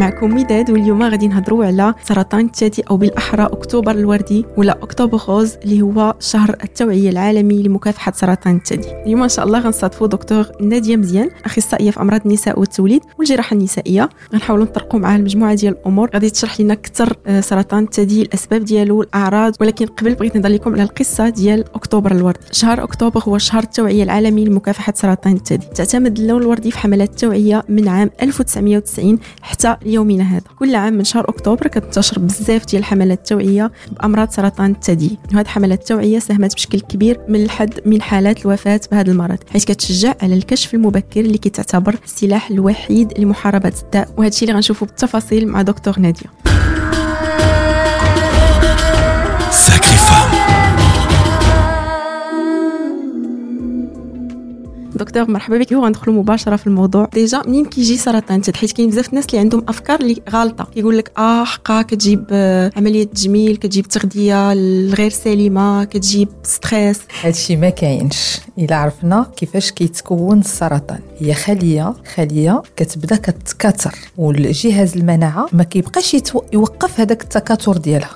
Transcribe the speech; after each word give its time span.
معكم 0.00 0.34
مداد 0.34 0.70
واليوم 0.70 1.02
غادي 1.02 1.28
نهضروا 1.28 1.64
على 1.64 1.94
سرطان 2.04 2.44
الثدي 2.44 2.82
أو 2.90 2.96
بالأحرى 2.96 3.42
أكتوبر 3.42 3.90
الوردي 3.90 4.44
ولا 4.56 4.72
أكتوبر 4.72 5.20
روز 5.28 5.56
اللي 5.64 5.82
هو 5.82 6.14
شهر 6.20 6.56
التوعية 6.64 7.10
العالمي 7.10 7.62
لمكافحة 7.62 8.12
سرطان 8.12 8.56
الثدي 8.56 8.88
اليوم 9.06 9.22
إن 9.22 9.28
شاء 9.28 9.44
الله 9.46 9.58
غنستضيفوا 9.58 10.06
دكتور 10.06 10.46
نادية 10.60 10.96
مزيان 10.96 11.30
أخصائية 11.44 11.90
في 11.90 12.00
أمراض 12.00 12.20
النساء 12.26 12.60
والتوليد 12.60 13.00
والجراحة 13.18 13.54
النسائية. 13.54 14.08
غنحاولوا 14.32 14.64
نطرقوا 14.64 15.00
معها 15.00 15.16
المجموعه 15.16 15.54
ديال 15.54 15.72
الأمور. 15.72 16.10
غادي 16.14 16.30
تشرح 16.30 16.60
لنا 16.60 16.72
أكثر 16.72 17.16
آه، 17.26 17.40
سرطان 17.40 17.84
الثدي 17.84 18.22
الأسباب 18.22 18.64
ديالو 18.64 19.02
الأعراض. 19.02 19.54
ولكن 19.60 19.86
قبل 19.86 20.14
بغيت 20.14 20.36
نهضر 20.36 20.48
لكم 20.48 20.72
على 20.72 20.82
القصة 20.82 21.28
ديال 21.28 21.64
أكتوبر 21.74 22.12
الوردي. 22.12 22.40
شهر 22.52 22.82
أكتوبر 22.82 23.20
هو 23.20 23.38
شهر 23.38 23.62
التوعية 23.62 24.02
العالمي 24.02 24.44
لمكافحة 24.44 24.92
سرطان 24.96 25.32
الثدي 25.32 25.66
تعتمد 25.74 26.18
اللون 26.18 26.42
الوردي 26.42 26.70
في 26.70 26.78
حملات 26.78 27.10
التوعية 27.10 27.62
من 27.68 27.88
عام 27.88 28.10
1990 28.22 29.18
حتى 29.42 29.76
ليومنا 29.90 30.24
هذا. 30.24 30.42
كل 30.58 30.74
عام 30.74 30.92
من 30.92 31.04
شهر 31.04 31.28
أكتوبر 31.28 31.66
كتنتشر 31.66 32.18
بزاف 32.18 32.66
ديال 32.66 32.80
الحملات 32.82 33.18
التوعية 33.18 33.72
بأمراض 33.92 34.30
سرطان 34.30 34.70
الثدي. 34.70 35.18
وهذه 35.32 35.40
الحملات 35.40 35.80
التوعية 35.80 36.18
ساهمت 36.18 36.54
بشكل 36.54 36.80
كبير 36.80 37.20
من 37.28 37.42
الحد 37.42 37.80
من 37.86 38.02
حالات 38.02 38.46
الوفاة 38.46 38.80
بهذا 38.92 39.10
المرض 39.10 39.38
حيث 39.52 39.64
كتشجع 39.64 40.14
على 40.22 40.34
الكشف 40.34 40.74
المبكر 40.74 41.20
اللي 41.20 41.38
كتعتبر 41.38 41.96
السلاح 42.04 42.50
الوحيد 42.50 43.18
لمحاربة 43.18 43.72
الداء. 43.82 44.08
وهذا 44.16 44.28
الشيء 44.28 44.48
اللي 44.48 44.56
غنشوفه 44.56 44.86
بالتفاصيل 44.86 45.48
مع 45.48 45.62
دكتور 45.62 45.98
نادية. 45.98 46.30
دكتور 55.00 55.30
مرحبا 55.30 55.58
بك. 55.58 55.72
وغندخلوا 55.72 56.16
مباشرة 56.16 56.56
في 56.56 56.66
الموضوع. 56.66 57.08
déjà 57.12 57.42
منين 57.46 57.64
كيجي 57.64 57.96
سرطان 57.96 58.38
الثدي 58.38 58.58
حيت 58.58 58.72
كاين 58.72 58.90
بزاف 58.90 59.08
الناس 59.08 59.26
اللي 59.26 59.38
عندهم 59.38 59.64
أفكار 59.68 60.00
اللي 60.00 60.16
غالطة. 60.30 60.64
كيقول 60.74 60.98
لك 60.98 61.12
آه 61.18 61.44
حقا 61.44 61.82
كتجيب 61.82 62.24
آه، 62.30 62.70
عملية 62.76 63.04
تجميل 63.04 63.56
كتجيب 63.56 63.88
تغذية 63.88 64.52
الغير 64.52 65.10
سليمة 65.10 65.84
كتجيب 65.84 66.28
stress. 66.42 67.00
هادشي 67.22 67.56
ما 67.56 67.70
كاينش. 67.70 68.40
إلا 68.58 68.76
عرفنا 68.76 69.26
كيفاش 69.36 69.70
كيتكون 69.70 70.38
السرطان. 70.38 71.00
هي 71.18 71.34
خلية 71.34 71.94
خلية 72.14 72.62
كتبدا 72.76 73.16
كتكاثر 73.16 73.94
والجهاز 74.18 74.96
المناعة 74.96 75.46
ما 75.52 75.62
كيبقاش 75.64 76.16
يوقف 76.52 77.00
هذاك 77.00 77.22
التكاثر 77.22 77.76
ديالها. 77.76 78.10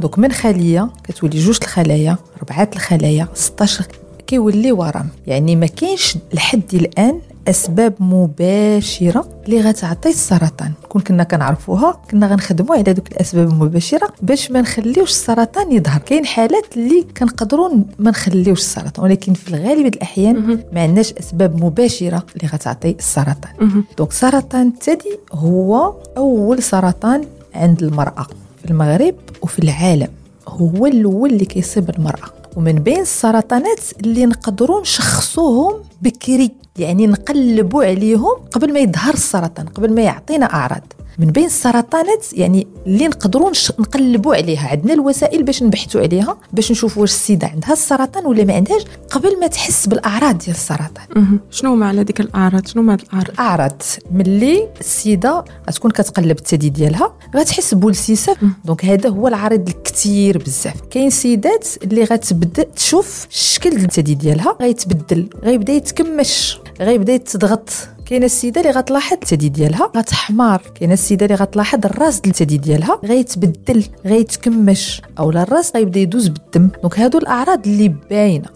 دوك 0.00 0.18
من 0.18 0.32
خلية 0.32 0.90
كتولي 1.04 1.38
جوج 1.38 1.58
الخلايا 1.62 2.16
ربعة 2.42 2.70
الخلايا 2.76 3.28
16 3.34 3.84
كيولي 4.30 4.72
ورم 4.72 5.08
يعني 5.26 5.56
ما 5.56 5.66
كاينش 5.66 6.18
لحد 6.32 6.74
الآن 6.74 7.20
أسباب 7.48 7.94
مباشرة 8.00 9.28
اللي 9.46 9.60
غتعطي 9.60 10.08
السرطان. 10.08 10.72
كون 10.88 11.02
كنا 11.02 11.24
كنعرفوها 11.24 12.00
كنا 12.10 12.26
غنخدموا 12.26 12.74
على 12.74 12.92
دوك 12.92 13.12
الأسباب 13.12 13.48
المباشرة 13.48 14.08
باش 14.22 14.50
ما 14.50 14.60
نخليوش 14.60 15.10
السرطان 15.10 15.72
يظهر. 15.72 16.00
كاين 16.00 16.26
حالات 16.26 16.76
اللي 16.76 17.06
كنقدروا 17.16 17.70
ما 17.98 18.10
نخليوش 18.10 18.60
السرطان 18.60 19.04
ولكن 19.04 19.34
في 19.34 19.48
الغالب 19.48 19.86
الأحيان 19.86 20.58
ما 20.72 20.82
عندناش 20.82 21.12
أسباب 21.12 21.64
مباشرة 21.64 22.26
اللي 22.36 22.48
غتعطي 22.48 22.90
السرطان. 22.90 23.82
دونك 23.98 24.12
سرطان 24.12 24.68
الثدي 24.68 25.18
هو 25.32 25.94
أول 26.16 26.62
سرطان 26.62 27.24
عند 27.54 27.82
المرأة 27.82 28.26
في 28.62 28.70
المغرب 28.70 29.14
وفي 29.42 29.58
العالم. 29.58 30.08
هو 30.48 30.86
الأول 30.86 31.30
اللي 31.30 31.44
كيصيب 31.44 31.90
المرأة. 31.90 32.39
ومن 32.56 32.72
بين 32.72 33.00
السرطانات 33.00 33.80
اللي 34.00 34.26
نقدروا 34.26 34.80
نشخصوهم 34.80 35.74
بكري 36.02 36.50
يعني 36.78 37.06
نقلبوا 37.06 37.84
عليهم 37.84 38.36
قبل 38.52 38.72
ما 38.72 38.78
يظهر 38.78 39.14
السرطان 39.14 39.66
قبل 39.66 39.94
ما 39.94 40.02
يعطينا 40.02 40.46
أعراض. 40.46 40.82
من 41.20 41.26
بين 41.26 41.44
السرطانات 41.44 42.26
يعني 42.32 42.66
اللي 42.86 43.08
نقدروا 43.08 43.50
نقلبوا 43.78 44.34
عليها. 44.34 44.68
عندنا 44.68 44.92
الوسائل 44.92 45.42
باش 45.42 45.62
نبحثوا 45.62 46.00
عليها 46.00 46.36
باش 46.52 46.70
نشوفوا 46.70 47.02
واش 47.02 47.10
السيدة 47.10 47.46
عندها 47.46 47.72
السرطان 47.72 48.26
ولا 48.26 48.44
ما 48.44 48.54
عندهاش 48.54 48.82
قبل 49.10 49.40
ما 49.40 49.46
تحس 49.46 49.86
بالأعراض 49.86 50.38
ديال 50.38 50.56
السرطان. 50.56 51.38
شنو 51.50 51.72
هما 51.72 51.88
على 51.88 52.04
ديك 52.04 52.20
الأعراض؟ 52.20 52.66
شنو 52.66 52.82
هما 52.82 52.94
الأعراض؟ 52.94 53.30
الأعراض. 53.30 53.82
ملي 54.10 54.68
السيدة 54.80 55.44
غتكون 55.68 55.90
كتقلب 55.90 56.38
الثدي 56.38 56.68
ديالها 56.68 57.14
غتحس 57.36 57.74
بولسيسة. 57.74 58.36
donc 58.64 58.84
هذا 58.84 59.08
هو 59.08 59.28
العرض 59.28 59.68
الكثير 59.68 60.38
بزاف. 60.38 60.80
كاين 60.90 61.10
سيدات 61.10 61.68
اللي 61.82 62.04
غتبدأ 62.04 62.62
تشوف 62.62 63.26
الشكل 63.30 63.76
الثدي 63.76 64.14
ديالها 64.14 64.56
غيتبدل 64.60 65.28
غيبدا 65.42 65.72
يتكمش 65.72 66.58
غيبدا 66.80 67.12
يتضغط. 67.12 67.70
كاينة 68.10 68.26
السيده 68.26 68.60
اللي 68.60 68.72
غتلاحظ 68.72 69.16
الثدي 69.22 69.48
ديالها 69.48 69.90
غتحمار 69.96 70.62
كاينة 70.74 70.92
السيده 70.92 71.26
اللي 71.26 71.36
غتلاحظ 71.36 71.86
الراس 71.86 72.20
ديال 72.20 72.34
الثدي 72.34 72.56
ديالها 72.56 73.00
غيتبدل 73.04 73.84
غيتكمش. 74.06 75.02
أولا 75.18 75.42
الراس 75.42 75.72
غيبدا 75.76 76.00
يدوز 76.00 76.28
بالدم. 76.28 76.68
donc 76.82 76.98
هادو 76.98 77.18
الأعراض 77.18 77.66
اللي 77.66 77.94
باينة. 78.10 78.48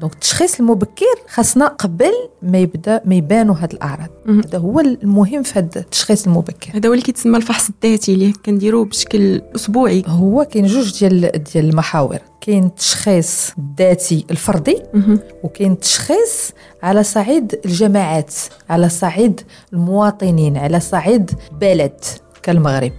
donc 0.00 0.12
التشخيص 0.12 0.60
المبكر 0.60 1.16
خاصنا 1.28 1.66
قبل 1.66 2.12
ما 2.42 2.58
يبدا 2.58 3.00
ما 3.04 3.14
يبانوا 3.14 3.54
هاد 3.54 3.72
الأعراض. 3.72 4.08
هذا 4.28 4.58
هو 4.58 4.80
المهم 4.80 5.42
في 5.42 5.58
هذا 5.58 5.80
التشخيص 5.80 6.26
المبكر. 6.26 6.70
هذا 6.74 6.88
هو 6.88 6.92
اللي 6.92 7.04
كيتسمى 7.04 7.36
الفحص 7.36 7.68
الذاتي 7.68 8.14
اللي 8.14 8.32
كنديروه 8.32 8.84
بشكل 8.84 9.42
أسبوعي. 9.56 10.02
هو 10.06 10.44
كاين 10.44 10.66
جوج 10.66 10.98
ديال 10.98 11.42
ديال 11.52 11.70
المحاور. 11.70 12.18
كاين 12.44 12.64
التشخيص 12.64 13.52
الذاتي 13.58 14.26
الفردي 14.30 14.82
وكاين 15.42 15.72
التشخيص 15.72 16.52
على 16.82 17.02
صعيد 17.02 17.60
الجماعات 17.64 18.34
على 18.70 18.88
صعيد 18.88 19.40
المواطنين 19.72 20.56
على 20.56 20.80
صعيد 20.80 21.30
بلد 21.60 22.04
كالمغرب. 22.42 22.92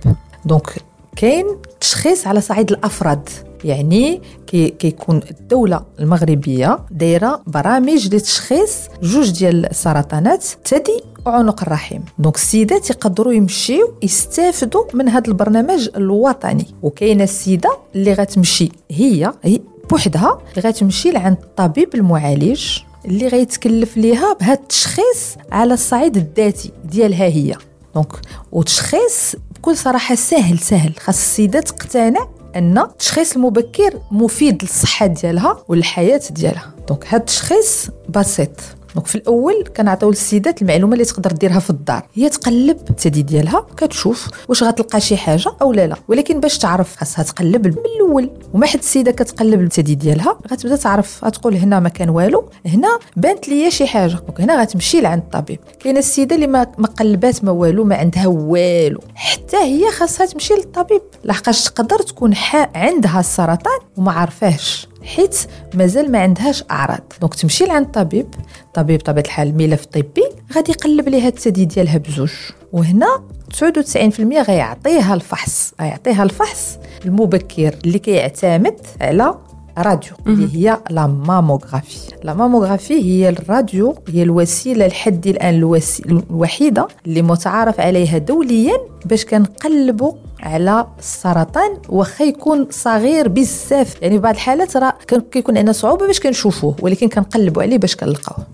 donc 0.45 0.75
كاين 1.15 1.45
تشخيص 1.79 2.27
على 2.27 2.41
صعيد 2.41 2.71
الأفراد. 2.71 3.29
يعني 3.65 4.21
كي 4.47 4.69
كيكون 4.69 5.21
الدولة 5.31 5.83
المغربية 5.99 6.79
دايرة 6.91 7.41
برامج 7.47 8.15
لتشخيص 8.15 8.71
جوج 9.01 9.31
ديال 9.31 9.65
السرطانات 9.65 10.45
الثدي 10.45 11.01
وعنق 11.25 11.61
الرحم. 11.61 11.99
donc 12.19 12.35
السيدات 12.35 12.89
يقدروا 12.89 13.33
يمشيو 13.33 13.93
يستافدوا 14.03 14.83
من 14.93 15.09
هذا 15.09 15.27
البرنامج 15.27 15.89
الوطني. 15.95 16.65
وكاينة 16.81 17.23
السيدة 17.23 17.77
اللي 17.95 18.13
غتمشي 18.13 18.71
هي 18.91 19.33
هي 19.43 19.59
بوحدها 19.89 20.41
غتمشي 20.59 21.11
لعند 21.11 21.37
الطبيب 21.43 21.95
المعالج 21.95 22.79
اللي 23.05 23.27
غيتكلف 23.27 23.97
ليها 23.97 24.33
بهذا 24.33 24.53
التشخيص 24.53 25.35
على 25.51 25.73
الصعيد 25.73 26.17
الذاتي 26.17 26.71
ديالها 26.85 27.25
هي. 27.25 27.55
donc 27.95 28.13
وتشخيص 28.51 29.35
بكل 29.55 29.77
صراحة 29.77 30.15
سهل 30.15 30.59
سهل. 30.59 30.93
خاص 30.99 31.17
السيدة 31.17 31.59
تقتنع 31.59 32.27
أن 32.55 32.77
التشخيص 32.77 33.35
المبكر 33.35 33.99
مفيد 34.11 34.63
للصحة 34.63 35.05
ديالها 35.05 35.63
والحياة 35.67 36.21
ديالها. 36.31 36.71
donc 36.87 37.05
هذا 37.07 37.17
التشخيص 37.17 37.89
بسيط. 38.09 38.49
donc 38.95 39.07
في 39.07 39.15
الأول 39.15 39.63
كنعطيو 39.77 40.09
للسيدات 40.09 40.61
المعلومة 40.61 40.93
اللي 40.93 41.05
تقدر 41.05 41.31
ديرها 41.31 41.59
في 41.59 41.69
الدار. 41.69 42.07
هي 42.13 42.29
تقلب 42.29 42.77
الثدي 42.89 43.21
ديالها 43.21 43.65
كتشوف 43.77 44.27
واش 44.49 44.63
غتلقى 44.63 45.01
شي 45.01 45.17
حاجة 45.17 45.51
أو 45.61 45.73
لا 45.73 45.87
لا. 45.87 45.95
ولكن 46.07 46.39
باش 46.39 46.57
تعرف 46.57 46.95
خاصها 46.97 47.23
تقلب 47.23 47.67
من 47.67 47.73
الأول. 47.95 48.29
وما 48.53 48.65
حد 48.67 48.79
السيدة 48.79 49.11
كتقلب 49.11 49.61
الثدي 49.61 49.95
ديالها 49.95 50.39
غتبدا 50.51 50.75
تعرف 50.75 51.25
غتقول 51.25 51.55
هنا 51.55 51.79
ما 51.79 51.89
كان 51.89 52.09
والو 52.09 52.49
هنا 52.65 52.99
بانت 53.17 53.49
ليا 53.49 53.69
شي 53.69 53.87
حاجة. 53.87 54.13
donc 54.13 54.41
هنا 54.41 54.61
غتمشي 54.61 55.01
لعند 55.01 55.21
الطبيب. 55.21 55.59
كاينة 55.79 55.99
السيدة 55.99 56.35
اللي 56.35 56.47
ما 56.47 56.63
قلبات 56.99 57.43
ما 57.43 57.51
والو 57.51 57.83
ما 57.83 57.95
عندها 57.95 58.27
والو. 58.27 58.99
حتى 59.15 59.57
هي 59.57 59.91
خاصها 59.91 60.25
تمشي 60.25 60.53
للطبيب. 60.53 61.01
لحقاش 61.23 61.63
تقدر 61.63 61.99
تكون 61.99 62.33
عندها 62.75 63.19
السرطان 63.19 63.79
وما 63.97 64.11
عارفاهش 64.11 64.87
حيت 65.03 65.37
مازال 65.73 66.11
ما 66.11 66.19
عندهاش 66.19 66.63
أعراض. 66.71 67.13
donc 67.21 67.35
تمشي 67.35 67.65
لعند 67.65 67.85
الطبيب 67.85 68.35
طبيب 68.73 69.01
طبيعه 69.01 69.23
الحال 69.25 69.57
ملف 69.57 69.85
طبي 69.85 70.23
غادي 70.55 70.71
يقلب 70.71 71.09
ليها 71.09 71.27
الثدي 71.27 71.65
ديالها 71.65 71.97
بزوج. 71.97 72.31
وهنا 72.71 73.23
99% 73.53 74.19
غيعطيها 74.19 75.13
الفحص 75.13 75.73
غيعطيها 75.81 76.23
الفحص 76.23 76.77
المبكر 77.05 77.75
اللي 77.85 77.99
كيعتمد 77.99 78.79
على 79.01 79.35
راديو 79.77 80.11
اللي 80.27 80.55
هي 80.55 80.77
la 80.89 81.07
mammographie. 81.07 81.97
La 82.23 82.33
mammographie 82.33 82.93
هي 82.93 83.29
الراديو 83.29 83.95
هي 84.07 84.23
الوسيلة 84.23 84.87
لحد 84.87 85.27
الآن 85.27 85.79
الوحيدة 86.05 86.87
اللي 87.07 87.21
متعارف 87.21 87.79
عليها 87.79 88.17
دوليا 88.17 88.73
باش 89.05 89.25
كنقلبوا 89.25 90.13
على 90.39 90.87
السرطان 90.99 91.77
واخا 91.89 92.25
يكون 92.25 92.67
صغير 92.69 93.27
بزاف. 93.27 93.95
يعني 94.01 94.17
بعض 94.17 94.33
الحالات 94.33 94.77
راه 94.77 94.93
كيكون 95.31 95.57
عندنا 95.57 95.73
صعوبة 95.73 96.07
باش 96.07 96.19
كنشوفوه 96.19 96.75
ولكن 96.81 97.07
كنقلبوا 97.09 97.63
عليه 97.63 97.77
باش 97.77 97.95
كنلقاوه. 97.95 98.45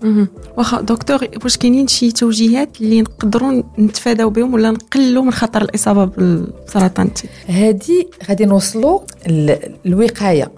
واخا 0.56 0.80
دكتور 0.80 1.18
واش 1.44 1.56
كاينين 1.56 1.86
شي 1.86 2.12
توجيهات 2.12 2.80
اللي 2.80 3.02
نقدروا 3.02 3.62
نتفاداو 3.78 4.30
بهم 4.30 4.54
ولا 4.54 4.70
نقلوا 4.70 5.22
من 5.22 5.32
خطر 5.32 5.62
الإصابة 5.62 6.04
بالسرطان؟ 6.04 7.10
هذه 7.46 8.04
غادي 8.28 8.44
نوصلوا 8.44 9.00
الوقايه 9.86 10.50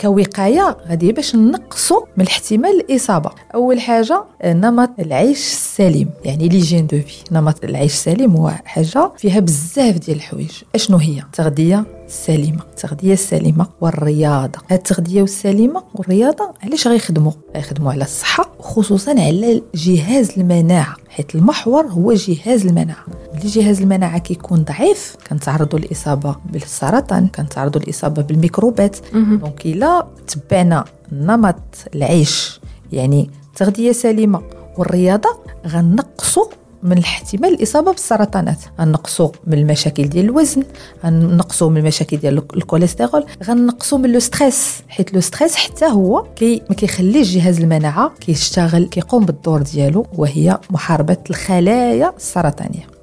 كوقاية 0.00 0.76
غادي 0.88 1.12
باش 1.12 1.36
نقصوا 1.36 2.00
من 2.16 2.26
احتمال 2.26 2.80
الإصابة. 2.80 3.30
أول 3.54 3.80
حاجة 3.80 4.24
نمط 4.44 4.90
العيش 4.98 5.38
السليم. 5.38 6.10
يعني 6.24 6.48
l'hygiène 6.48 6.86
de 6.86 7.00
vie. 7.00 7.14
نمط 7.32 7.64
العيش 7.64 7.92
السليم 7.92 8.36
هو 8.36 8.50
حاجة 8.64 9.12
فيها 9.16 9.40
بزاف 9.40 9.98
ديال 9.98 10.16
الحوايج. 10.16 10.50
أشنو 10.74 10.96
هي؟ 10.96 11.22
تغذية 11.32 11.97
السليمة. 12.08 12.62
التغذية 12.70 13.12
السليمة 13.12 13.66
والرياضة. 13.80 14.58
هاد 14.70 14.78
التغذية 14.78 15.22
السليمه 15.22 15.82
والرياضة 15.94 16.54
علاش 16.62 16.88
غيخدموا 16.88 17.32
غيخدموا 17.56 17.92
على 17.92 18.04
الصحة 18.04 18.50
خصوصا 18.60 19.10
على 19.10 19.62
جهاز 19.74 20.30
المناعة 20.36 20.96
حيت 21.08 21.34
المحور 21.34 21.86
هو 21.86 22.12
جهاز 22.12 22.66
المناعة. 22.66 23.04
ملي 23.34 23.48
جهاز 23.48 23.80
المناعة 23.80 24.18
كيكون 24.18 24.62
ضعيف 24.64 25.16
كنتعرضوا 25.30 25.78
للإصابة 25.78 26.36
بالسرطان 26.52 27.26
كنتعرضوا 27.26 27.80
للإصابة 27.80 28.22
بالميكروبات. 28.22 28.96
donc 29.12 29.66
إلا 29.66 30.06
تبعنا 30.26 30.84
نمط 31.12 31.56
العيش 31.94 32.60
يعني 32.92 33.30
تغذيه 33.56 33.92
سليمه 33.92 34.42
والرياضة 34.78 35.38
غنقصوا 35.66 36.44
من 36.82 36.98
احتمال 36.98 37.54
الإصابة 37.54 37.92
بالسرطانات. 37.92 38.58
غنقصوا 38.80 39.30
من 39.46 39.58
المشاكل 39.58 40.08
ديال 40.08 40.24
الوزن 40.24 40.62
غنقصوا 41.04 41.70
من 41.70 41.76
المشاكل 41.76 42.16
ديال 42.16 42.42
الكوليسترول 42.56 43.24
غنقصوا 43.44 43.98
من 43.98 44.12
le 44.12 44.18
stress 44.20 44.82
حيت 44.88 45.14
le 45.14 45.20
stress 45.20 45.56
حتى 45.56 45.86
هو 45.86 46.26
كي 46.36 46.62
ما 46.68 46.74
كيخليش 46.76 47.34
جهاز 47.34 47.60
المناعة 47.60 48.12
كيشتغل 48.20 48.86
كيقوم 48.86 49.24
بالدور 49.24 49.62
ديالو 49.62 50.06
وهي 50.14 50.58
محاربة 50.70 51.16
الخلايا 51.30 52.12
السرطانية. 52.16 52.97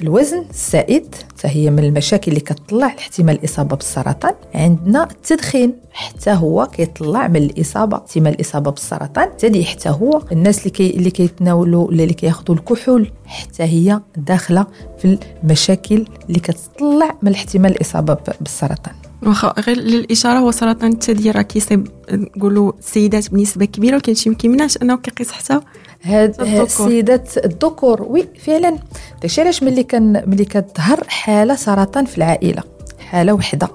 الوزن 0.00 0.44
الزائد 0.50 1.14
هي 1.44 1.70
من 1.70 1.84
المشاكل 1.84 2.30
اللي 2.30 2.40
كتطلع 2.40 2.86
احتمال 2.86 3.38
الإصابة 3.38 3.76
بالسرطان. 3.76 4.34
عندنا 4.54 5.02
التدخين 5.10 5.74
حتى 5.92 6.30
هو 6.30 6.66
كيطلع 6.66 7.28
من 7.28 7.36
الإصابة 7.36 7.96
احتمال 7.96 8.32
الإصابة 8.32 8.70
بالسرطان. 8.70 9.28
ثاني 9.38 9.64
حتى 9.64 9.88
هو 9.88 10.22
الناس 10.32 10.58
اللي 10.58 10.70
كي 10.70 10.90
اللي 10.90 11.10
كيتناولوا 11.10 11.90
اللي 11.90 12.06
كياخذوا 12.06 12.56
الكحول 12.56 13.10
حتى 13.26 13.62
هي 13.62 14.00
داخلة 14.16 14.66
في 14.98 15.18
المشاكل 15.42 16.06
اللي 16.28 16.40
كتطلع 16.40 17.16
من 17.22 17.32
احتمال 17.32 17.70
الإصابة 17.70 18.16
بالسرطان. 18.40 18.94
واخا 19.22 19.54
غير 19.58 19.76
للإشارة 19.76 20.38
هو 20.38 20.50
سرطان 20.50 20.92
الثدي 20.92 21.30
راه 21.30 21.42
كيصيب 21.42 21.88
نقولوا 22.10 22.72
السيدات 22.78 23.30
بنسبة 23.30 23.64
كبيرة 23.64 23.94
ولكن 23.94 24.14
شي 24.14 24.34
كيمنعش 24.34 24.76
أنه 24.82 24.96
كيقيس 24.96 25.30
حتى 25.30 25.60
هاد 26.02 26.40
السيدات 26.40 27.38
الذكور 27.44 28.02
وي 28.02 28.28
فعلا. 28.46 28.78
داكشي 29.22 29.40
علاش 29.40 29.62
ملي 29.62 29.82
كان 29.82 30.22
ملي 30.26 30.44
كتظهر 30.44 31.04
حالة 31.08 31.54
سرطان 31.54 32.04
في 32.04 32.18
العائلة 32.18 32.62
حالة 32.98 33.32
وحدة. 33.32 33.68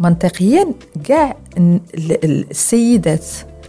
منطقيا 0.00 0.66
كاع 1.04 1.36
السيدات 1.98 3.24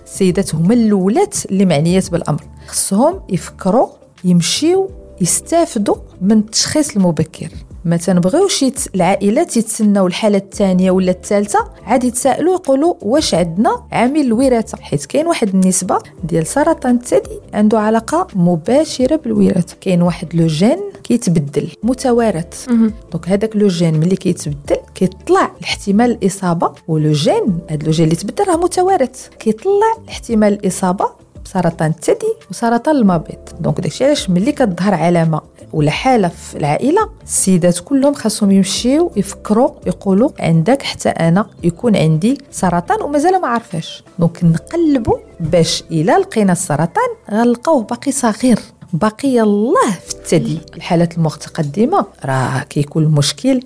السيدات 0.06 0.56
هما 0.56 0.74
الأولات 0.74 1.46
اللي 1.46 1.66
معنيات 1.66 2.12
بالأمر. 2.12 2.44
خصهم 2.68 3.22
يفكروا 3.30 3.88
يمشيو 4.24 4.90
يستافدوا 5.22 5.96
من 6.22 6.38
التشخيص 6.38 6.96
المبكر. 6.96 7.50
ما 7.86 7.98
تنبغيوش 7.98 8.66
العائلات 8.96 9.58
يتسناو 9.58 10.08
الحالة 10.08 10.38
الثانية 10.38 10.92
ولا 10.92 11.12
الثالثة؟ 11.12 11.60
عاد 11.84 12.04
يتسائلوا 12.04 12.54
يقولوا 12.54 12.94
واش 13.02 13.34
عندنا 13.34 13.84
عامل 13.92 14.22
الوراثة. 14.22 14.78
حيت 14.82 15.06
كاين 15.06 15.28
واحد 15.28 15.48
النسبة 15.48 15.98
ديال 16.24 16.48
سرطان 16.48 16.96
الثدي 16.96 17.40
عنده 17.54 17.80
علاقة 17.80 18.28
مباشرة 18.36 19.16
بالوراثة. 19.16 19.76
كاين 19.82 20.02
واحد 20.02 20.36
le 20.36 20.48
gène 20.48 20.80
كيتبدل 21.04 21.68
متوارث. 21.84 22.70
donc 23.12 23.30
هذاك 23.30 23.56
le 23.56 23.68
gène 23.68 24.00
ملي 24.00 24.16
كيتبدل 24.16 24.78
كيطلع 24.96 25.52
الاحتمال 25.60 26.12
الإصابة 26.12 26.72
و 26.88 26.96
le 26.96 27.12
gène 27.12 27.60
هذا 27.70 27.86
le 27.86 27.92
gène 27.92 28.06
اللي 28.06 28.16
تبدل 28.16 28.48
راه 28.48 28.58
متوارث. 28.58 29.28
كيطلع 29.40 29.96
الاحتمال 30.04 30.54
الإصابة 30.54 31.25
بسرطان 31.46 31.90
الثدي 31.90 32.34
وسرطان 32.50 32.96
المبيض. 32.96 33.38
donc 33.60 33.82
داكشي 33.82 34.06
علاش 34.06 34.30
ملي 34.30 34.52
كتظهر 34.52 34.94
علامة 34.94 35.42
ولا 35.74 35.92
حالة 35.92 36.28
في 36.28 36.58
العائلة 36.58 37.10
السيدات 37.24 37.80
كلهم 37.80 38.14
خاصهم 38.14 38.52
يمشيو 38.52 39.12
يفكروا 39.16 39.70
يقولوا 39.88 40.30
عندك 40.40 40.82
حتى 40.82 41.10
أنا 41.10 41.46
يكون 41.64 41.96
عندي 41.96 42.38
سرطان 42.52 43.02
ومازال 43.02 43.42
ما 43.42 43.48
عرفاش 43.48 44.04
donc 44.20 44.44
نقلبوا 44.44 45.18
باش 45.40 45.84
إلى 45.92 46.12
لقينا 46.12 46.52
السرطان 46.52 47.10
غنلقاوه 47.32 47.84
باقي 47.84 48.12
صغير. 48.12 48.60
بقي 48.96 49.42
الله 49.42 49.92
في 50.08 50.16
الثدي 50.16 50.60
الحالات 50.76 51.18
المتقدمه 51.18 52.06
راه 52.26 52.60
كيكون 52.60 53.04
المشكل 53.04 53.60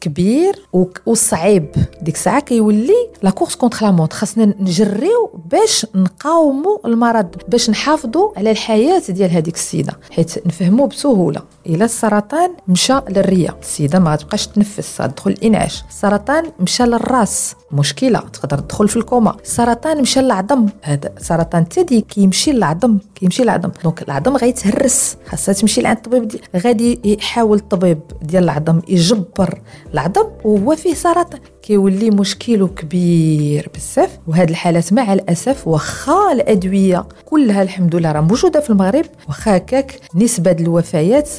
كبير 0.00 0.68
وصعيب. 1.06 1.68
ديك 2.02 2.14
الساعة 2.14 2.40
كيولي 2.40 3.08
la 3.22 3.30
course 3.30 3.56
contre 3.56 3.86
la 3.86 3.90
montre. 3.90 4.12
خاصنا 4.12 4.54
نجريو 4.60 5.30
باش 5.50 5.86
نقاوموا 5.94 6.78
المرض 6.84 7.26
باش 7.48 7.70
نحافظوا 7.70 8.32
على 8.36 8.50
الحياة 8.50 9.02
ديال 9.08 9.30
هذيك 9.30 9.54
السيدة. 9.54 9.92
حيت 10.10 10.46
نفهموا 10.46 10.86
بسهولة. 10.86 11.42
إلا 11.66 11.84
السرطان 11.84 12.50
مشى 12.68 13.00
للريه 13.08 13.56
السيدة 13.62 13.98
ما 13.98 14.12
غتبقاش 14.12 14.46
تنفس 14.46 15.00
غتدخل 15.00 15.30
الإنعاش. 15.30 15.84
السرطان 15.90 16.52
مشى 16.60 16.82
للرأس. 16.82 17.54
مشكلة 17.72 18.18
تقدر 18.18 18.58
تدخل 18.58 18.88
في 18.88 18.96
الكوما. 18.96 19.36
السرطان 19.42 20.00
مشى 20.02 20.20
للعظم. 20.20 20.66
هذا 20.82 21.12
سرطان 21.18 21.62
الثدي 21.62 22.00
كيمشي 22.00 22.52
للعظم 22.52 22.98
كيمشي 23.14 23.42
للعظم. 23.42 23.70
donc 23.84 24.02
العظم 24.02 24.36
غيتهرس. 24.36 25.16
خاصها 25.26 25.52
تمشي 25.52 25.80
لعند 25.80 25.96
الطبيب 25.96 26.28
دي. 26.28 26.40
غادي 26.56 27.00
يحاول 27.04 27.58
الطبيب 27.58 28.00
ديال 28.22 28.44
العظم 28.44 28.80
يجبر 28.88 29.60
العظم 29.94 30.26
وهو 30.44 30.76
فيه 30.76 30.94
سرطان. 30.94 31.40
كيولي 31.66 32.10
مشكل 32.10 32.68
كبير 32.68 33.68
بزاف 33.74 34.18
وهاد 34.26 34.50
الحالات 34.50 34.92
مع 34.92 35.12
الأسف 35.12 35.68
واخا 35.68 36.32
الأدوية 36.32 37.06
كلها 37.24 37.62
الحمد 37.62 37.94
لله 37.94 38.12
راه 38.12 38.20
موجودة 38.20 38.60
في 38.60 38.70
المغرب 38.70 39.04
واخا 39.28 39.56
هكاك 39.56 40.00
نسبة 40.14 40.56
الوفيات 40.60 41.30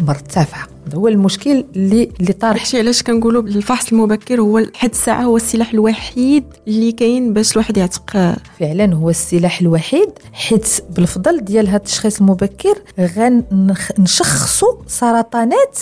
مرتفعة. 0.00 0.66
هو 0.94 1.08
المشكل 1.08 1.64
اللي 1.76 2.10
اللي 2.20 2.32
طارح 2.32 2.66
شي 2.66 2.78
علاش 2.78 3.02
كنقولوا 3.02 3.42
الفحص 3.42 3.92
المبكر 3.92 4.40
هو 4.40 4.58
لحد 4.58 4.90
الساعة 4.90 5.22
هو 5.22 5.36
السلاح 5.36 5.72
الوحيد 5.72 6.44
اللي 6.68 6.92
كاين 6.92 7.32
باش 7.32 7.52
الواحد 7.52 7.76
يعتق. 7.76 8.36
فعلا 8.60 8.94
هو 8.94 9.10
السلاح 9.10 9.60
الوحيد 9.60 10.10
حيت 10.32 10.68
بالفضل 10.90 11.44
ديال 11.44 11.68
هذا 11.68 11.76
التشخيص 11.76 12.20
المبكر 12.20 12.74
غنشخصوا 13.00 14.74
سرطانات 14.86 15.78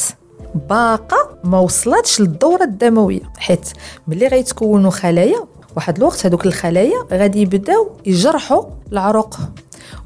باقه 0.70 1.38
ما 1.44 1.58
وصلتش 1.58 2.20
للدورة 2.20 2.62
الدموية 2.64 3.20
حيت 3.38 3.68
ملي 4.08 4.26
غيتكونوا 4.28 4.90
خلايا 4.90 5.44
واحد 5.76 5.96
الوقت 5.96 6.26
هذوك 6.26 6.46
الخلايا 6.46 7.04
غادي 7.12 7.40
يبداو 7.40 7.90
يجرحوا 8.06 8.62
العروق. 8.92 9.36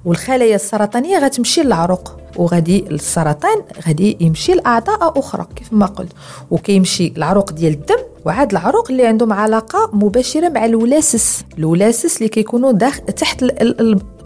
والخلايا 0.05 0.55
السرطانية 0.55 1.19
غتمشي 1.19 1.63
للعروق 1.63 2.17
وغادي 2.37 2.85
السرطان 2.91 3.63
غادي 3.87 4.17
يمشي 4.21 4.53
لأعضاء 4.53 5.19
أخرى 5.19 5.47
كيف 5.57 5.73
ما 5.73 5.87
قلت. 5.87 6.13
وكيمشي 6.51 7.13
العروق 7.17 7.53
ديال 7.53 7.73
الدم 7.73 7.99
وعاد 8.25 8.51
العروق 8.51 8.91
اللي 8.91 9.07
عندهم 9.07 9.33
علاقة 9.33 9.91
مباشرة 9.93 10.49
مع 10.49 10.65
الولاسس 10.65 11.45
الولاسس 11.59 12.17
اللي 12.17 12.29
كيكونوا 12.29 12.73
داخل 12.73 13.03
تحت 13.03 13.43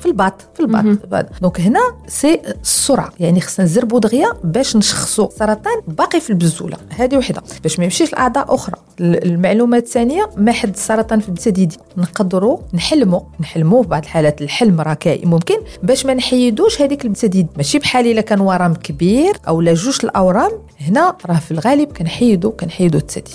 في 0.04 0.10
الباط 0.10 0.34
في 0.54 0.60
الباط. 0.60 1.26
دونك 1.42 1.60
هنا 1.60 1.80
c'est 2.06 2.40
السرعه 2.62 3.12
يعني 3.20 3.40
خصنا 3.40 3.64
نزربوا 3.64 4.00
دغيا 4.00 4.32
باش 4.44 4.76
نشخصوا 4.76 5.28
سرطان 5.38 5.80
باقي 5.88 6.20
في 6.20 6.30
البزولة. 6.30 6.76
هذه 6.90 7.16
وحدة. 7.16 7.42
باش 7.62 7.78
ما 7.78 7.84
يمشيش 7.84 8.12
لأعضاء 8.12 8.54
أخرى. 8.54 8.76
المعلومة 9.00 9.76
الثانية 9.76 10.30
ما 10.36 10.52
حد 10.52 10.74
السرطان 10.74 11.20
في 11.20 11.28
الثدي 11.28 11.68
نقدروا 11.96 12.58
نحلموا 12.74 13.20
نحلموا 13.40 13.82
في 13.82 13.88
بعض 13.88 14.02
الحالات 14.02 14.42
الحلم 14.42 14.80
راه 14.80 14.98
ممكن 15.06 15.54
باش 15.82 16.06
ما 16.06 16.14
نحيدوش 16.14 16.82
هذيك 16.82 17.04
الثدي 17.04 17.46
ماشي 17.56 17.78
بحال 17.78 18.06
إلا 18.06 18.20
كان 18.20 18.40
ورم 18.40 18.74
كبير 18.74 19.36
أو 19.48 19.60
لا 19.60 19.74
جوج 19.74 19.98
الأورام. 20.04 20.50
هنا 20.80 21.16
راه 21.26 21.38
في 21.38 21.50
الغالب 21.50 21.92
كنحيدوا 21.92 22.52
كنحيدوا 22.52 23.00
الثدي 23.00 23.32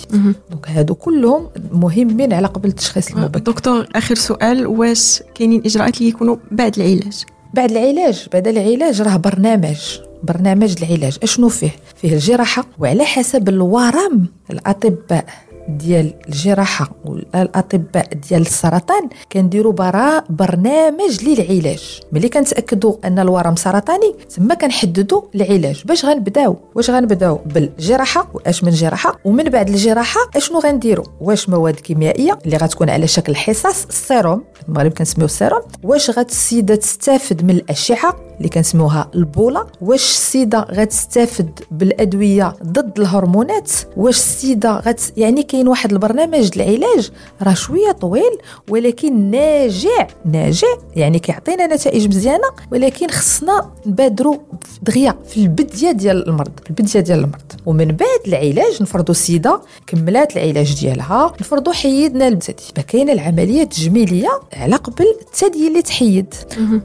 donc 0.50 0.68
هادو 0.68 0.94
كلهم 0.94 1.48
مهمين 1.72 2.32
على 2.32 2.46
قبل 2.46 2.68
التشخيص 2.68 3.10
المبكر. 3.10 3.38
دكتور 3.38 3.86
آخر 3.96 4.14
سؤال. 4.14 4.66
واش 4.66 5.22
كاينين 5.40 5.62
اجراءات 5.64 5.98
اللي 5.98 6.08
يكونوا 6.08 6.36
بعد 6.50 6.78
العلاج. 6.78 7.24
بعد 7.54 7.70
العلاج 7.70 8.26
بعد 8.32 8.48
العلاج 8.48 9.02
راه 9.02 9.16
برنامج 9.16 9.98
برنامج 10.22 10.74
العلاج. 10.82 11.18
أشنو 11.22 11.48
فيه؟ 11.48 11.70
فيه 11.96 12.12
الجراحه 12.12 12.64
وعلى 12.78 13.04
حسب 13.04 13.48
الورم 13.48 14.26
الأطباء. 14.50 15.24
ديال 15.68 16.14
الجراحة 16.28 16.90
والأطباء 17.04 18.08
ديال 18.28 18.40
السرطان 18.40 19.08
كنديروا 19.32 19.72
برا 19.72 20.24
برنامج 20.30 21.24
للعلاج. 21.24 22.00
ملي 22.12 22.28
كنتأكدوا 22.28 22.94
أن 23.04 23.18
الورم 23.18 23.56
سرطاني 23.56 24.14
تما 24.36 24.54
كنحددوا 24.54 25.22
العلاج. 25.34 25.82
باش 25.84 26.04
غنبداو؟ 26.04 26.56
واش 26.74 26.90
غنبداو؟ 26.90 27.38
بالجراحة. 27.46 28.30
واش 28.34 28.64
من 28.64 28.70
جراحة؟ 28.70 29.18
ومن 29.24 29.44
بعد 29.44 29.68
الجراحة 29.68 30.20
أشنو 30.36 30.58
غنديروا؟ 30.58 31.04
واش 31.20 31.48
مواد 31.48 31.74
كيميائية 31.74 32.38
اللي 32.44 32.56
غتكون 32.56 32.90
على 32.90 33.06
شكل 33.06 33.36
حصص؟ 33.36 33.84
السيروم 33.84 34.44
المغرب 34.68 34.92
كنسميو 34.92 35.24
السيروم 35.24 35.62
واش 35.82 36.10
غاد 36.10 36.26
السيده 36.28 36.74
تستافد 36.74 37.44
من 37.44 37.50
الأشعة؟ 37.50 38.29
اللي 38.40 38.48
كنسميوها 38.48 39.10
البولا. 39.14 39.66
واش 39.80 40.10
السيده 40.10 40.58
غتستافد 40.60 41.60
بالأدوية 41.70 42.54
ضد 42.64 42.98
الهرمونات؟ 43.00 43.70
واش 43.96 44.16
السيده 44.16 44.70
غت 44.72 45.00
يعني 45.16 45.42
كاين 45.42 45.68
واحد 45.68 45.92
البرنامج 45.92 46.50
العلاج 46.56 47.10
راه 47.42 47.54
شوية 47.54 47.92
طويل 47.92 48.38
ولكن 48.70 49.30
ناجع 49.30 50.06
ناجع 50.24 50.68
يعني 50.96 51.18
كيعطينا 51.18 51.66
نتائج 51.66 52.08
مزيانة 52.08 52.48
ولكن 52.72 53.08
خصنا 53.08 53.70
نبادروا 53.86 54.36
دغيا 54.82 55.14
في 55.28 55.36
البدية 55.40 55.90
ديال 55.90 56.28
المرض 56.28 56.52
البدية 56.70 57.00
ديال 57.00 57.18
المرض. 57.18 57.52
ومن 57.66 57.84
بعد 57.86 58.20
العلاج 58.26 58.82
نفرضوا 58.82 59.14
السيدة 59.14 59.60
كملات 59.86 60.36
العلاج 60.36 60.80
ديالها 60.80 61.32
نفرضوا 61.40 61.72
حيدنا 61.72 62.28
الثدي 62.28 62.62
فكاينه 62.76 63.12
العملية 63.12 63.62
التجميليه 63.62 64.28
على 64.52 64.76
قبل 64.76 65.04
الثدي 65.20 65.68
اللي 65.68 65.82
تحيد. 65.82 66.34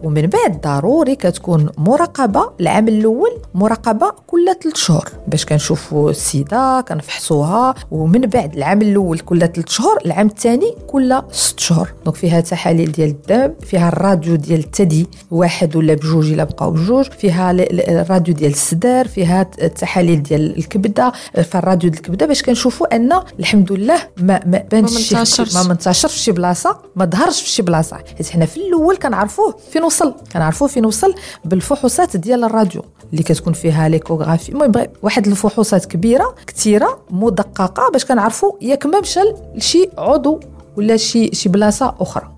ومن 0.04 0.22
بعد 0.28 0.62
ضروري 0.62 1.16
كتكون 1.16 1.45
مراقبة 1.78 2.50
العام 2.60 2.88
الأول 2.88 3.32
مراقبة 3.54 4.12
كل 4.28 4.46
ثلاث 4.64 4.75
شهور 4.78 5.06
باش 5.28 5.46
كنشوفوا 5.46 6.10
السيدة 6.10 6.82
كنفحصوها 6.82 7.75
ومن 7.92 8.22
بعد 8.22 8.56
العام 8.56 8.82
الأول 8.82 9.20
كل 9.20 9.40
ثلاث 9.40 9.70
شهور 9.70 9.98
العام 10.06 10.28
الثاني 10.28 10.75
كل 10.88 11.22
ست 11.32 11.60
شهور 11.60 11.94
donc 12.06 12.15
فيها 12.18 12.42
تحاليل 12.42 12.92
ديال 12.92 13.10
الدم 13.10 13.54
فيها 13.62 13.88
الراديو 13.90 14.36
ديال 14.36 14.60
الثدي 14.60 15.08
واحد 15.32 15.75
ولا 15.75 15.94
بجوج 15.94 16.32
إلا 16.32 16.44
بقاو 16.44 16.72
بجوج 16.72 17.06
فيها 17.06 17.52
الراديو 17.52 18.34
ديال 18.34 18.52
الصدر 18.52 19.08
فيها 19.08 19.50
التحاليل 19.62 20.24
ديال 20.24 20.58
الكبدة 20.58 21.12
فالراديو 21.44 21.90
ديال 21.90 22.02
الكبدة 22.04 22.25
باش 22.25 22.44
كنشوفوا 22.44 22.96
أن 22.96 23.12
الحمد 23.40 23.72
لله 23.72 24.00
ما 24.18 24.40
ما 24.46 24.64
بانش 24.72 25.14
ما 25.14 25.64
منتشرش. 25.64 26.06
في 26.06 26.20
شي 26.20 26.32
بلاصة 26.32 26.78
ما 26.96 27.06
ظهرش 27.06 27.42
في 27.42 27.50
شي 27.50 27.62
بلاصة. 27.62 27.98
حيت 28.18 28.30
حنا 28.30 28.46
في 28.46 28.58
الأول 28.58 28.98
كنعرفوه 28.98 29.56
فين 29.72 29.84
وصل 29.84 30.14
كنعرفوه 30.34 30.68
فين 30.68 30.86
وصل 30.86 31.16
بالفحوصات 31.46 32.18
ديال 32.18 32.44
الراديو 32.44 32.86
اللي 33.12 33.24
كتكون 33.24 33.54
فيها 33.54 33.89
l'échographie. 33.89 34.51
المهم 34.51 34.72
واحد 35.01 35.27
الفحوصات 35.27 35.86
كبيرة 35.86 36.36
كثيره 36.48 37.00
مدققة 37.10 37.89
باش 37.92 38.06
كنعرفوا 38.06 38.51
ياك 38.62 38.86
ما 38.86 39.00
مشى 39.00 39.20
لشي 39.56 39.89
عضو 39.98 40.39
ولا 40.77 40.98
شي 40.98 41.29
شي 41.34 41.50
بلاصة 41.50 41.96
أخرى. 42.00 42.32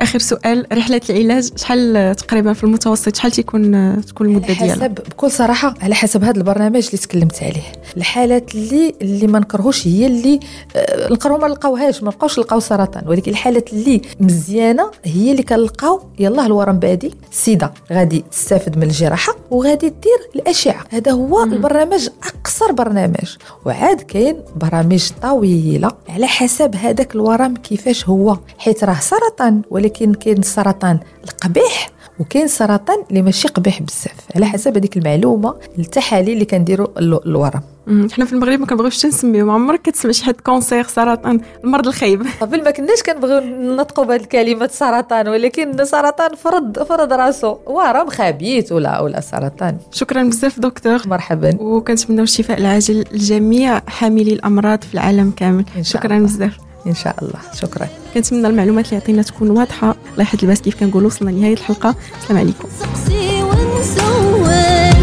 آخر 0.00 0.18
سؤال 0.18 0.66
رحلة 0.72 1.00
العلاج 1.10 1.50
شحال 1.56 2.16
تقريبا 2.16 2.52
في 2.52 2.64
المتوسط؟ 2.64 3.16
شحال 3.16 3.30
تيكون 3.30 4.02
تكون 4.02 4.26
المدة 4.26 4.46
ديالها؟ 4.46 4.74
حسب 4.74 4.94
بكل 4.94 5.30
صراحة 5.30 5.74
على 5.80 5.94
حسب 5.94 6.24
هذا 6.24 6.38
البرنامج 6.38 6.86
اللي 6.86 6.98
تكلمت 6.98 7.42
عليه. 7.42 7.72
الحالات 7.96 8.54
اللي 8.54 8.94
اللي 9.02 9.26
ما 9.26 9.38
نكرهوش 9.38 9.86
هي 9.86 10.06
اللي 10.06 10.40
آه، 10.76 11.12
نقرأو 11.12 11.38
ما 11.38 11.48
نلقاوهاش 11.48 12.02
ما 12.02 12.10
بقاوش 12.10 12.38
نلقاو 12.38 12.60
سرطان. 12.60 13.08
ولكن 13.08 13.30
الحالات 13.30 13.72
اللي 13.72 14.02
مزيانة 14.20 14.90
هي 15.04 15.30
اللي 15.30 15.42
كنلقاو 15.42 16.00
يلاه 16.18 16.46
الورم 16.46 16.78
بادي 16.78 17.14
السيده 17.32 17.72
غادي 17.92 18.24
تستافد 18.30 18.76
من 18.76 18.82
الجراحة 18.82 19.36
وغادي 19.50 19.88
دير 19.88 20.42
الأشعة. 20.42 20.84
هذا 20.90 21.12
هو 21.12 21.44
مم. 21.44 21.52
البرنامج 21.52 22.08
أقصر 22.22 22.72
برنامج. 22.72 23.36
وعاد 23.66 24.00
كاين 24.00 24.36
برامج 24.56 25.10
طويلة 25.22 25.90
على 26.08 26.26
حسب 26.26 26.76
هذاك 26.76 27.14
الورم 27.14 27.51
كيفاش 27.56 28.08
هو. 28.08 28.38
حيت 28.58 28.84
راه 28.84 29.00
سرطان 29.00 29.62
ولكن 29.70 30.14
كاين 30.14 30.38
السرطان 30.38 30.98
القبيح 31.24 31.90
وكاين 32.18 32.48
سرطان 32.48 33.04
اللي 33.10 33.22
ماشي 33.22 33.48
قبيح 33.48 33.82
بزاف. 33.82 34.16
على 34.36 34.46
حسب 34.46 34.76
هذيك 34.76 34.96
المعلومة 34.96 35.54
التحاليل 35.78 36.32
اللي 36.32 36.44
كنديروا 36.44 36.86
الورم. 36.98 37.60
حنا 37.86 38.24
في 38.24 38.32
المغرب 38.32 38.60
ما 38.60 38.66
كنبغيوش 38.66 39.06
نسميو 39.06 39.46
ما 39.46 39.52
عمرك 39.52 39.82
كتسمع 39.82 40.12
شي 40.12 40.24
حد 40.24 40.34
كونسير 40.34 40.86
سرطان 40.86 41.40
المرض 41.64 41.86
الخايب. 41.86 42.26
قبل 42.40 42.64
ما 42.64 42.70
كناش 42.70 43.02
كنبغيو 43.02 43.40
نطقوا 43.74 44.04
بهذه 44.04 44.20
الكلمة 44.20 44.68
سرطان 44.72 45.28
ولكن 45.28 45.84
سرطان 45.84 46.34
فرض 46.34 46.82
فرض 46.82 47.12
راسو. 47.12 47.56
ورم 47.66 48.10
خبيث 48.10 48.72
ولا 48.72 49.00
ولا 49.00 49.20
سرطان. 49.20 49.76
شكرا 49.92 50.22
بزاف 50.22 50.60
دكتور. 50.60 51.08
مرحبا. 51.08 51.56
وكنتمناو 51.60 52.24
الشفاء 52.24 52.58
العاجل 52.58 53.04
لجميع 53.12 53.80
حاملي 53.86 54.32
الأمراض 54.32 54.82
في 54.82 54.94
العالم 54.94 55.30
كامل. 55.30 55.64
شكرا 55.80 56.18
بزاف. 56.18 56.56
إن 56.86 56.94
شاء 56.94 57.16
الله. 57.22 57.40
شكرا. 57.60 57.88
كنتمنى 58.14 58.46
المعلومات 58.46 58.86
اللي 58.86 58.96
عطينا 58.96 59.22
تكون 59.22 59.50
واضحة. 59.50 59.96
الله 60.12 60.22
يحد 60.22 60.38
الباس 60.42 60.60
كيف 60.60 60.80
كنقولوا 60.80 61.06
وصلنا 61.06 61.30
لنهاية 61.30 61.52
الحلقة. 61.54 61.94
السلام 62.22 62.38
عليكم. 62.38 62.68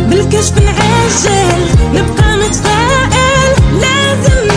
بالكشف 0.10 0.58
نعجل 0.58 1.66
نبقى 1.94 2.38
متفائل 2.38 3.82
لازم 3.82 4.49